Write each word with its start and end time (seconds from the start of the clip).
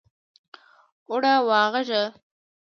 اوړه 1.09 1.33
واغږه! 1.47 2.03